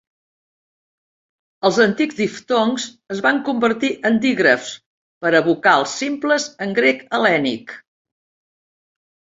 Els 1.69 1.77
antics 1.85 2.17
diftongs 2.21 2.87
es 3.17 3.21
van 3.27 3.43
convertir 3.51 3.93
en 4.11 4.19
dígrafs 4.25 4.73
per 5.27 5.35
a 5.37 5.45
vocals 5.51 5.95
simples 6.03 6.51
en 6.67 6.77
grec 6.83 7.09
hel·lènic. 7.13 7.81